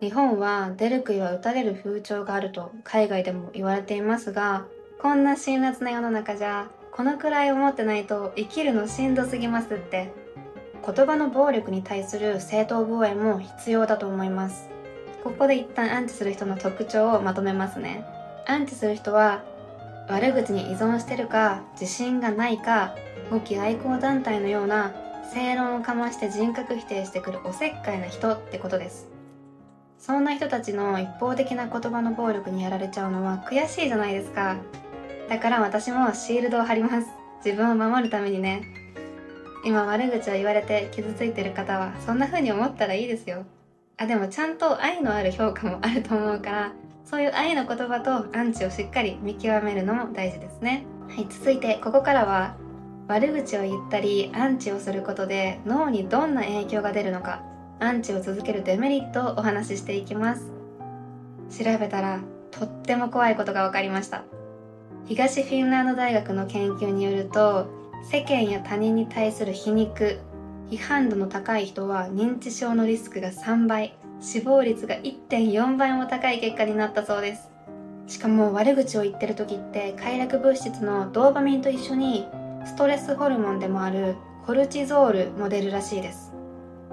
[0.00, 4.66] 日本は出る杭は打たれる風潮があると海外でも言われていますが
[4.98, 10.12] こんな辛辣な世の中じゃこのくらい思ってないと生きるのしんどすぎますって
[10.84, 14.70] 言葉の暴力に対する正当防衛も必要だと思います。
[15.22, 18.04] ここで一旦アンチする人の特徴をまとめますね。
[18.46, 19.44] アンチする人は
[20.08, 22.96] 悪口に依存してるか自信がないか
[23.30, 24.94] 語気愛好団体のような
[25.32, 29.19] 正論をかまして人格否定してくるおせっかいな人ってことです。
[30.00, 34.56] そんな人たちの一方的な言葉の暴力にやられちゃうのは悔しいじゃないですか。
[35.28, 37.08] だから私もシールドを貼ります。
[37.44, 38.62] 自分を守るためにね。
[39.62, 43.44] 今悪口を言われて傷ついてる方はそんな風に思ったらいいですよ。
[43.98, 46.72] あでもちゃんと愛のある評価もあると思うから
[47.04, 50.86] そういう愛の言葉とアンチをしっかり見極めるのも大事ですね。
[51.08, 52.56] はい続いてここからは
[53.06, 57.49] 悪口を言ったりアンチをすることで脳にどんな影響が出るのか。
[57.80, 60.52] アンチを続けるデメリットをお話ししていきます。
[61.50, 62.20] 調べたら
[62.50, 64.22] とっても怖いことが分かりました。
[65.06, 67.68] 東フィンランド大学の研究によると
[68.10, 70.20] 世間や他人に対する皮肉
[70.70, 77.50] 批判度の高い人は認知症のリスクが3倍死亡率が1.4倍も高い結果になったそうです。
[78.06, 82.26] しかも悪口を言ってる時って快楽物質のドーパミンと一緒に
[82.66, 86.39] ストレスホルモンでもあるコルチゾールも出るらしいです。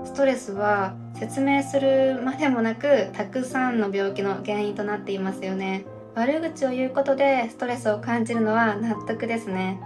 [0.08, 5.86] ストレスは説明するまでもなくたくさんの病気の原因となっていますよね。
[6.16, 9.82] 悪口を言うことでストレスを感じるのは納得ですね。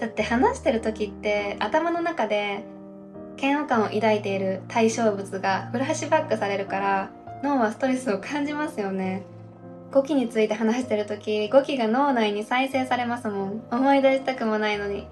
[0.00, 2.64] だって話してる時って頭の中で
[3.40, 7.10] 嫌悪感を抱いている対象物がフラッシュバックされるから
[7.44, 9.22] 脳はストレスを感じますよね。
[9.92, 13.62] 語気について話してる時語気が脳内に再生されますもん。
[13.70, 15.06] 思い出したくもないのに。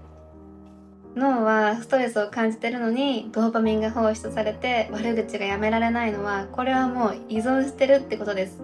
[1.16, 8.60] 脳はストレスを感じてるのにドーパミンが放出されて悪口がやめられないのはこれはもう依存してるってことです。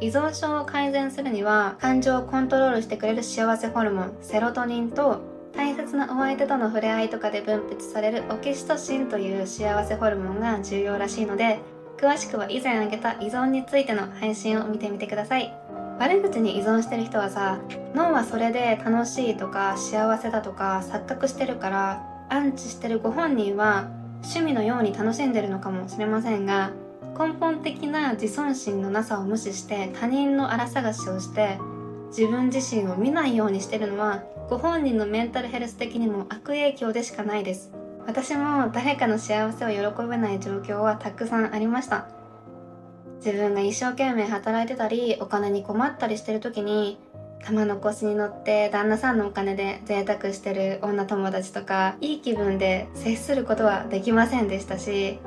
[0.00, 5.20] 依存症を改善するには感情をコントロールしてくれる幸せホルモンセロトニンと
[5.54, 11.60] 大切なお相手との触れ合いとかで分泌されるオキシトシンという幸せホルモンが重要らしいので
[11.98, 15.61] 詳しくは以前挙げた依存についての配信を見てみてください。
[16.02, 17.60] 悪口に依存してる人はさ
[17.94, 23.88] 脳はそれで楽しいとか幸せだとか錯覚してるからアンチしてるご本人は
[24.22, 26.72] 趣味のように楽しんでるのかもしれませんが
[27.16, 31.60] 根本的な自尊心のなさを無視して他人の荒探しをして
[32.08, 37.70] 自分自身を見ないようにしてるのはご本人のメンタルヘルス的にも悪影響でしかないです。
[38.06, 42.08] 私も誰かの幸せを喜べない状況はたくさんありました。
[43.24, 46.98] 自分が一生懸命働いてたりお金に困ったりしてる時に
[47.44, 55.20] 玉の腰に乗って旦那さんのお金で贅沢してる女友達とかいい気分で接することはできませんでしたし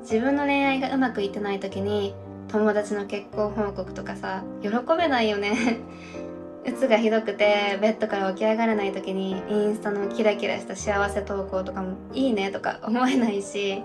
[0.00, 2.14] 自分の恋愛がうまくいってない時に
[2.48, 5.80] 友達の結婚報告とかさ喜べないよね。
[6.64, 13.82] うつがひどくてベッドから起き上がれない時にインスタのキラキラした幸せ投稿とかもいいねとか思えないし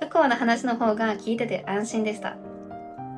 [0.00, 2.36] 不幸な話の方が聞いてて安心でした。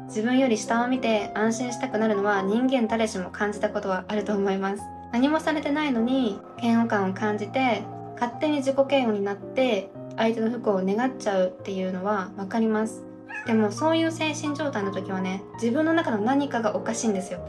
[0.07, 4.83] 自分より下を見て安心したくなるのは人間誰しも感じたことはあると思います。
[5.13, 7.83] 何もされてないのに嫌悪感を感じて
[8.15, 13.05] 勝手に自己嫌悪になって相手の不幸を願っちゃうっていうのは分かります。
[13.47, 17.41] でもそういう精神状態の時はね自分の中の何かがおかしいんですよ。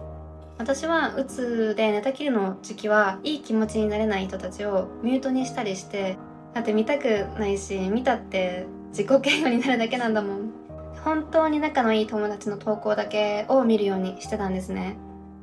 [0.58, 6.18] 私はうつで寝たきりの時期はいい気持ちになれない人たちをミュートにしたりして
[6.54, 10.67] だって見たくないし見たって自己嫌悪になるだけなんだもん。
[11.08, 14.98] 本当に仲のいい友達の投稿だけを見るようにしてたんですね。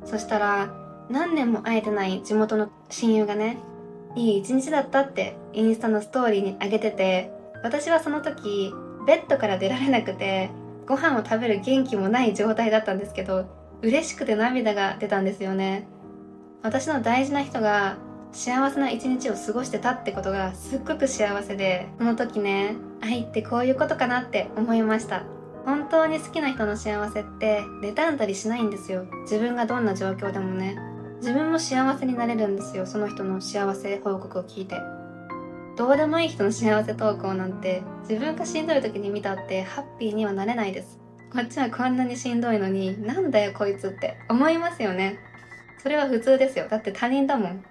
[0.04, 0.74] そしたら
[1.08, 3.56] 何年も会えてない地元の親友がね
[4.14, 7.30] いい一日だったってインスタのストーリーに上げてて
[7.62, 8.74] 私はその時
[9.06, 10.50] ベッドから出られなくて
[10.86, 13.46] ご飯を食べる元気もない状態だったんですけど
[13.80, 15.88] 嬉しくて涙が出たんですよね。
[16.62, 17.96] 私の大事な人が
[18.32, 25.24] 幸せな一日を過ごしてたってことがすっごく幸せでその時ね愛ってこういうことかなって思いました。
[25.64, 29.06] 本当に好きな人の幸せって妬んだりしないんですよ。
[29.22, 30.76] 自分がどんな状況でもね。
[31.18, 32.86] 自分も幸せになれるんですよ。
[32.86, 34.76] その人の幸せ報告を聞いて。
[35.76, 41.00] どうでもいい人の幸せ投稿なんて自分がしんどい時に見たってハッピーにはなれないです。
[41.32, 45.18] こっちはこんなにしんどいのになんだよこいつって思いますよね。
[45.82, 46.68] それは普通ですよ。
[46.68, 47.64] だって他人だもん。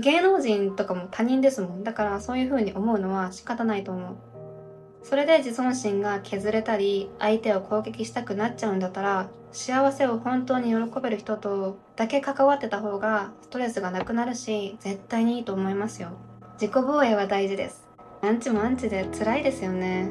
[0.00, 1.84] 芸能人とかも他人ですもん。
[1.84, 4.33] だからそういう風に思うのは仕方ないと思う。
[5.04, 16.08] それで自尊心が削れたり相手を攻撃したくなっちゃうんだったら幸せを本当に喜べる人とだけ関わってた方がストレスがなくなるし絶対にいいと思いますよ。
[16.54, 17.86] 自己防衛は大事です。
[18.22, 20.10] アンチもアンチで辛いですよね。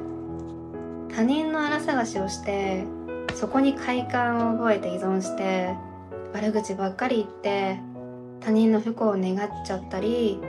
[1.10, 2.86] 他人の荒探しをして
[3.34, 5.76] そこに快感を覚えて依存して
[6.34, 7.80] 悪口ばっかり言って
[8.40, 10.40] 他人の不幸を願っちゃったり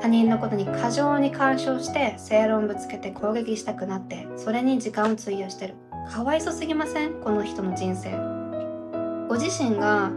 [0.00, 5.74] 他人のことに過剰に干渉して正論ぶつけて攻撃したくなってそれに時間を費やしてる。
[6.10, 7.14] かわいそすぎません？
[7.22, 8.10] この人の人生。
[9.28, 10.12] ご自身が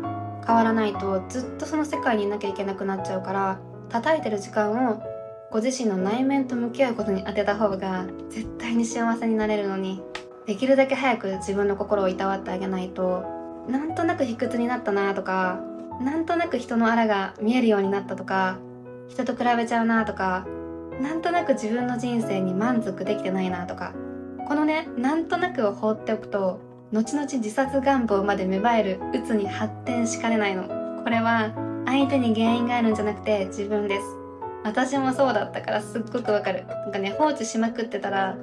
[0.45, 3.59] 変わらないとずっとその世界にいなきゃいけなくなっちゃうから
[3.89, 5.01] 叩いてる時間を
[5.49, 10.03] ご自身の内面と向き合うことに当てた方が絶対に幸せになれるのに
[10.45, 13.25] できるだけ早く自分の心をいたわってあげないと
[13.69, 15.61] なんとなく卑屈になったなとか
[16.01, 18.59] なんとなく人のあらが見えるようになったとか
[19.09, 20.45] 人と比べちゃうなとか
[21.01, 23.93] なんとなく自分の人生に満足できてないなとか
[24.47, 26.59] このねなんとなくを放っておくと
[26.91, 30.69] 後々自殺願望まで芽生える鬱に発展しかねないの。
[31.03, 31.53] これは
[31.85, 34.03] 相手に原因があるんじゃなくて自分です。
[34.63, 36.65] 私もそうだったからすっごくわかる。
[36.65, 38.37] なんかね放置しまくってたら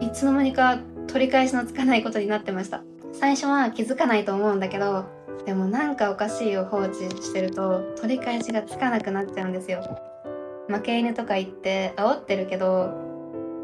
[0.00, 2.82] いつの間にか取り返しのつかないことになってました。
[3.12, 5.06] 最初は気づかないと思うんだけど
[5.46, 9.82] でもなんかおかしいを放置してると取り返しがつかなくなっちゃうんですよ。
[10.68, 12.92] 負け犬とか言って煽ってるけど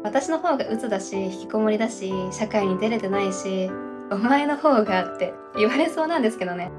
[0.03, 3.69] 私の方が鬱だし引きこもりだし社会に出れてないし
[4.11, 6.71] お前の方がって言われそうなんですけどね。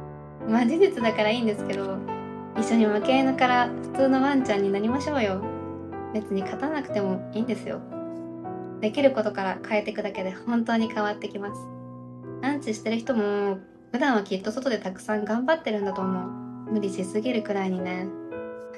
[0.49, 1.99] まあ事実だからいいんですけど
[2.57, 5.41] 一緒に負け犬から普通のワンちゃんになりましょうよ。
[6.15, 7.81] 別に勝たなくてもいいんですよ。
[8.81, 11.61] できることから変えていくだけで本当に変わってきます。
[12.43, 13.59] アンチしてる人も
[13.97, 16.71] 普段はきっと外でたくさん頑張ってるんだと思う。
[16.71, 18.07] 無理しすぎるくらいにね。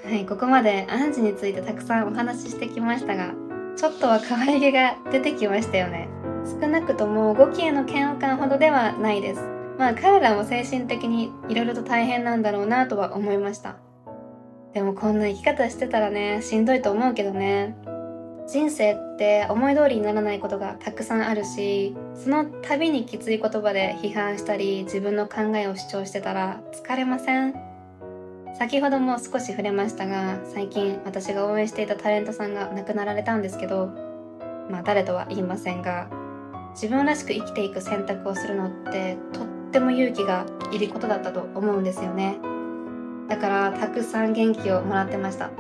[0.05, 3.35] はいここまでアンチについてたくさんお話ししてきましたが
[3.77, 6.09] ちょっとは可愛げが出てきましたよね。
[6.45, 9.43] 少なくとも語気への嫌悪感ほどではないです。
[9.77, 13.75] まあ彼らも精神的に色々と大変なんだろうなとは思いました。
[14.73, 17.75] でもこんな生き方してたらねしんどいと思うけどね。
[18.51, 27.55] 人生って思い通りにならないことがたくさんあるしその度にきつい言葉で批判したり自分の考えを主張してたら疲れません？
[28.59, 33.89] 先ほども少し触れましたが最近私が応援していたタレントさんが亡くなられたんですけど
[34.71, 36.09] まあ誰とは言いませんが
[36.73, 42.39] 自分らしく生きていく選択をするのってとっても勇気がいることだったと思うんですよね。
[43.29, 45.51] だからたくさん元気をもらってました。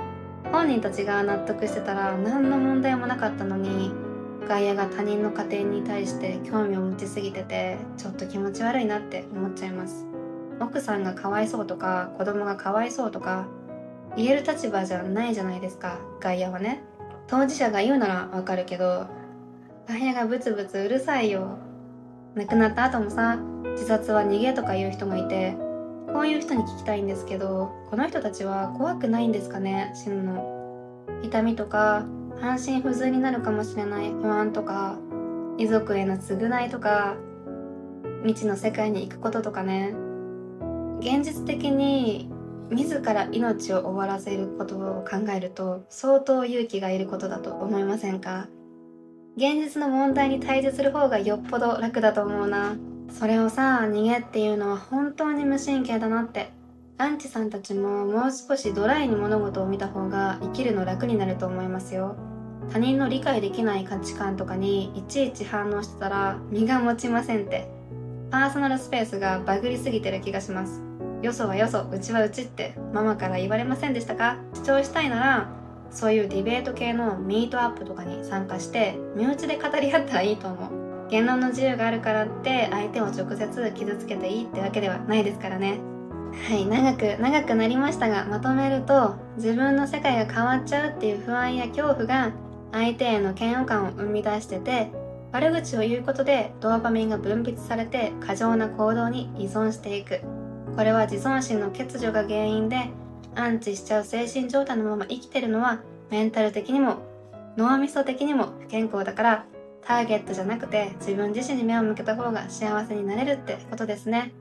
[0.50, 3.92] 本人たちが納得してたら何の問題もなかったのに
[4.48, 10.06] 外野が他人の家庭に対して興味を持ちすぎててちょっと気持ち悪いなって思っちゃいます。
[10.58, 13.46] 奥さんがかわいそうとか子供がかわいそうとか
[14.16, 16.82] 言える立場じゃないじゃないですか外野はね。
[17.26, 19.06] 当事者が言うならわかるけど
[19.86, 21.58] 外野がブツブツうるさいよ。
[22.34, 23.38] 亡くなった後もさ
[23.72, 25.56] 自殺は逃げとか言う人がいて
[26.12, 29.92] こういう人に聞きたいんですけどこの人たちは怖くないんですかね？
[29.94, 30.58] 死ぬの。
[31.22, 32.06] 痛みとか
[32.40, 34.98] 半身不随になるかもしれない不安とか
[35.58, 37.16] 遺族への償いとか
[38.22, 39.94] 未知の世界に行くこととかね。
[41.00, 42.30] 現実的に
[42.70, 48.48] 自ら命を終わらせることを考えると相当勇気がいることだと思いませんか？
[49.36, 52.76] 現実の問題に対峙する方がよっぽど楽だと思うな。
[53.10, 56.50] それをさ逃げっていうのは本当に無神経だなって。
[57.00, 62.16] アンチさんたちももう少しドライに物事を見た方が生きるの楽になると思いますよ。
[62.72, 67.70] 他人の理解できない価値観とかにいちいち反応してたら身が持ちませんって。
[68.30, 70.82] パーソナルスペースがバグりすぎてる気がします。
[71.22, 74.36] よそはよそうちはうちってママから言われませんでしたか？
[74.54, 75.48] 主張したいなら
[75.90, 80.87] そういうディベート系のミートアップとかに参加して身内で語り合ったらいいと思う。
[81.10, 85.80] 言論の自由があるからって相手を直接傷つけていいってわけではないですからね。
[86.48, 92.32] はい長く長くなりましたがまとめると自分の世界が変わっちゃうっていう不安や恐怖が
[92.70, 94.90] 相手への嫌悪感を生み出してて
[95.32, 100.20] 悪口を言うことでドーパミンが分泌されて過剰な行動に依存していく。
[100.76, 102.90] これは自尊心の欠如が原因で
[103.34, 106.98] アンチしちゃう精神状態のまま生きてるのはメンタル的にも
[107.56, 109.44] 脳みそ的にも不健康だから
[109.88, 114.34] ターゲットじゃなくて自分自身に目を向けた方が幸せになれるってことですね。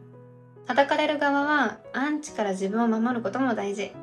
[0.65, 3.93] 叩かれる側はアンチから自分を守ることも大事。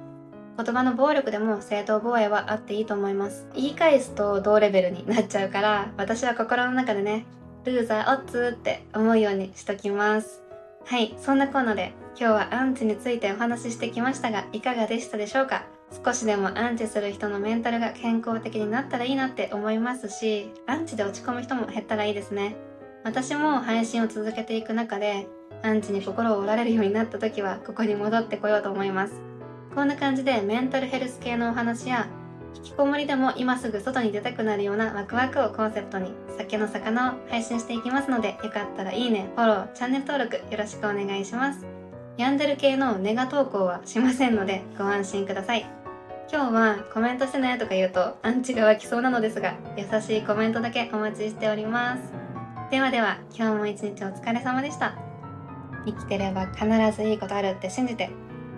[0.57, 3.47] 言葉の暴力でも正当防衛はあっていいと思います。
[3.55, 7.27] 言い返すと同レベルになっちゃうから私は心の中でね
[7.65, 10.43] ルーザーオッツって思うようにしときます。
[10.87, 15.67] はいそんなコーナーで今日はアンチについてお話ししてきましたがいかがでしたでしょうか？
[16.05, 22.57] 少しでもアンチする人のメンタルが健康的になったらいいなって思いますしアンチで落ち込む人も減ったらいいですね。
[23.05, 25.27] 私も配信を続けていく中で
[25.63, 29.21] アンチに心を折られるようになった時はここに戻ってこようと思います。
[29.75, 32.07] こんな感じでメンタルヘルス系のお話や
[32.57, 41.67] 引きこもりでも今すぐ外に出たくなるようなワクワクをコンセプトに酒の魚を配信していきますのでよかったらいいねフォローチャンネル登録よろしくお願いします。
[42.17, 45.84] 病んでる系のネガ投稿はしませんのでご安心ください。
[46.35, 52.13] 今日はコメントしてねとか言うとアンチが湧きそうなのですが優しいコメントだけお待ちしております。
[52.73, 54.97] ではでは今日も一日お疲れ様でした。
[55.87, 56.67] 生きてれば必
[56.97, 58.11] ずいいことあるって信じて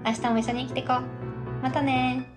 [0.07, 1.63] 明日も一緒に生きていこう。
[1.63, 2.36] またね